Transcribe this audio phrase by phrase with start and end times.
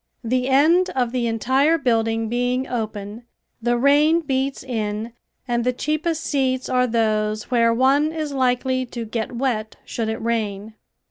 [0.23, 3.23] The end of the entire building being open,
[3.61, 5.13] the rain beats in
[5.47, 10.17] and the cheapest seats are those where one is likely to get wet should it
[10.19, 10.73] rain.